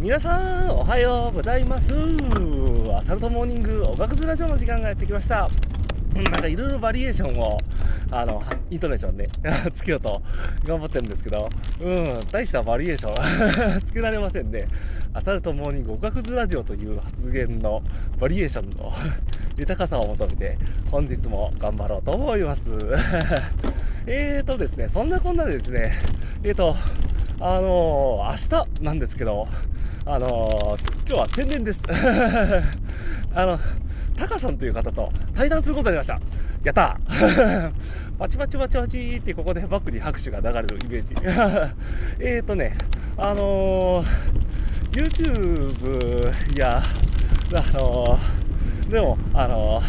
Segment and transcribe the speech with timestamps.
[0.00, 1.84] 皆さんおはようございます。
[2.96, 5.46] アサルトモーニングおがくずラジオの時間がやってきました。
[6.14, 7.58] なんかいろいろバリエーションを
[8.10, 9.26] あのイントネーションね
[9.74, 10.22] つけようと
[10.64, 11.50] 頑張ってるんですけど。
[11.82, 14.64] うん大したバリエーション つけられませんね。
[15.12, 17.82] アサルトモーニングおがくずラジオという発言の
[18.18, 18.94] バリエーションの
[19.58, 20.56] 豊かさを求めて
[20.90, 22.62] 本日も頑張ろうと思います。
[24.06, 25.92] えーとですねそんなこんなでですね
[26.42, 26.74] えーと
[27.42, 29.48] あのー、明日なんですけど、
[30.04, 31.80] あのー、今日は宣伝です。
[33.34, 33.58] あの、
[34.14, 36.20] タカさんという方と対談することになりました。
[36.62, 37.72] やったー
[38.20, 41.14] パチパチパチパチってここでバックに拍手が流れるイメージ。
[42.20, 42.76] えーとね、
[43.16, 44.06] あのー、
[44.92, 46.82] YouTube や、
[47.54, 49.84] あのー、でも、あのー、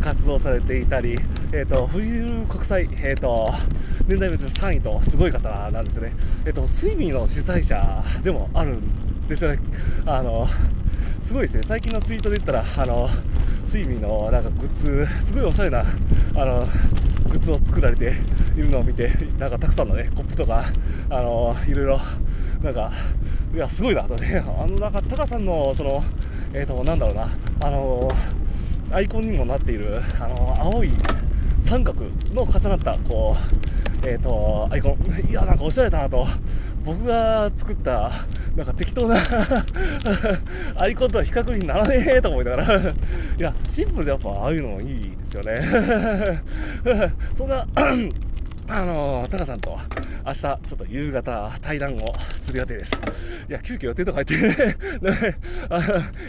[0.00, 1.16] 活動されていたり、
[1.52, 2.10] えーと、富士
[2.46, 3.52] 国際、えーと、
[4.06, 6.12] 年代別3位とすごい方なんですね、
[6.44, 9.58] えーと、スイミーの主催者でもあるんですよね。
[10.06, 10.48] あの
[11.24, 13.10] すごいですね、最近のツイートで言ったら、あの
[13.68, 15.84] スイミーのなんかグッズ、すごいおしゃれなあ
[16.44, 16.66] の
[17.28, 18.14] グッズを作られて
[18.56, 19.08] いるのを見て、
[19.38, 20.64] なんかたくさんのね、コップとか、
[21.10, 22.00] あのいろいろ、
[22.62, 22.92] なんか、
[23.54, 26.02] いや、すごいなとね、あのなんか、タカさんの、その、
[26.52, 27.28] えっ、ー、と、なんだろうな、
[27.64, 27.75] あの
[28.96, 30.90] アイコンにもなっている、あの青い
[31.66, 32.00] 三角
[32.32, 33.36] の重なった、こ
[34.02, 35.30] う、えっ、ー、と、アイコン。
[35.30, 36.26] いや、なんかおしゃれだなと。
[36.82, 38.24] 僕が作った、
[38.56, 39.16] なんか適当な
[40.76, 42.94] アイコンとは比較にならねえと思いながらい
[43.38, 46.42] や、シンプルでやっぱああいうのもいいですよね
[47.36, 47.66] そんな
[48.68, 49.78] あの、タカさんと
[50.26, 52.12] 明日ちょっと夕方対談を
[52.44, 52.92] する予定です。
[53.48, 54.34] いや、急遽予定とか入って
[55.00, 55.80] ね、あ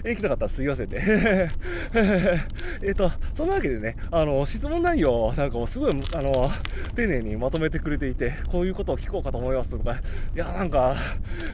[0.05, 1.49] 延期なかったらすいませんね。
[2.83, 6.51] えっと、そんなわけでね、あの、質問内容なんかもすごい、あの、
[6.95, 9.93] 丁寧にまとめてくれていて、こういうことを聞こうかと思いますとか、
[10.35, 10.95] いや、なんか、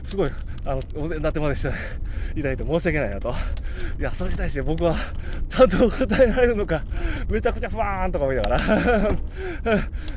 [0.04, 0.30] すごい、
[0.66, 1.68] あの、お膳立てまでして
[2.36, 3.34] いただいて申し訳ないなと。
[3.98, 4.94] いや、それに対して僕は、
[5.48, 6.84] ちゃんと答えられるのか、
[7.28, 8.58] めちゃくちゃ不安とか思いながら。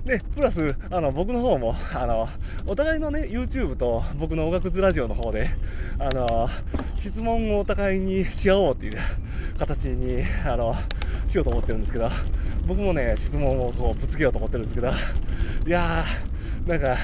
[0.04, 0.57] で、プラス、
[0.90, 2.28] あの、僕の方も、あの、
[2.66, 5.50] お互いのね、YouTube と僕の音楽ズラジオの方で、
[6.00, 6.50] あの、
[6.96, 8.98] 質問をお互いにし合おうっていう
[9.58, 10.76] 形に、あの、
[11.28, 12.10] しようと思ってるんですけど、
[12.68, 14.90] 僕もね、質問をこうぶつけようと思ってるんですけど、
[15.68, 16.98] いやー、なんか、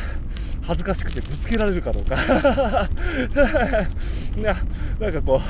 [0.64, 2.16] 恥ずかしくてぶつけられるかどうか。
[4.38, 4.56] な
[5.00, 5.42] なんかこ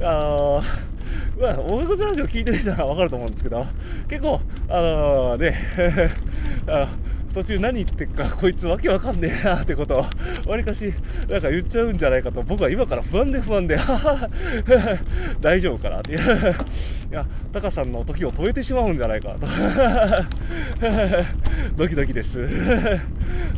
[0.00, 0.94] う、あのー
[1.38, 3.64] まあ、音楽ラジオ聞いてる人はわかると思うんですけど、
[4.08, 6.10] 結構、あのー、ね、
[6.66, 6.88] あの
[7.34, 10.04] 途中何言ってっかこいつわけわかんねえなってことを
[10.48, 10.94] わりかし
[11.28, 13.76] なんか言っちゃうんじゃないかと僕は今から不安で不安で
[15.42, 16.12] 大丈夫かなって。
[16.12, 19.46] いやタカさんの時を止めてしまうんじゃないかと。
[21.76, 22.48] ドキドキです。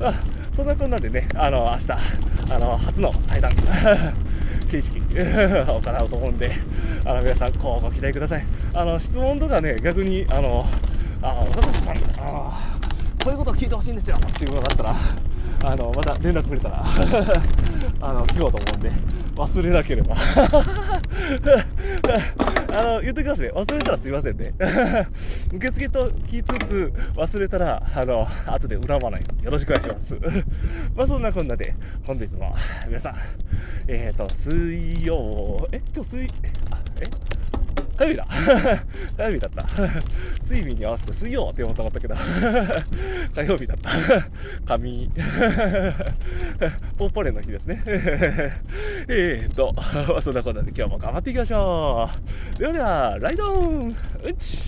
[0.01, 0.15] あ
[0.55, 1.93] そんなこんなでねあの明日
[2.55, 3.53] あの初の対談
[4.71, 6.51] 形式を行うと思うんで
[7.05, 8.47] あの皆さんこうご期待ください。
[8.75, 10.67] あの質問とかね逆にあの
[11.23, 11.97] あ岡崎さん
[13.27, 14.17] こういうことを聞いてほしいんですよ。
[14.17, 16.85] っていうことがあったらあのまた連絡くれたら
[18.01, 18.93] あの聞こうと思うんで
[19.35, 20.15] 忘れなければ。
[22.79, 24.55] あの言ってきますね忘れたらすいませんね。
[25.53, 29.45] 受付と聞きつつ忘れたらあの後で恨まないように。
[29.45, 30.15] よろしくお願いします。
[30.95, 32.55] まあそんなこんなで本日も
[32.87, 33.15] 皆さん
[33.89, 36.27] えっ、ー、と水曜え今日水
[36.71, 37.26] あえ？
[37.97, 38.27] 火曜日だ
[39.17, 39.67] 火曜日だった。
[40.45, 42.15] 水日に合わせて水曜って思ったかったけど
[43.35, 43.91] 火曜日だった。
[44.67, 45.11] 髪。
[46.99, 47.83] ポンポレの日ですね。
[47.87, 49.75] えーと、
[50.21, 52.11] そんなことで今日も頑張っていきましょ
[52.57, 52.59] う。
[52.59, 54.59] ではでは、ライドンうんち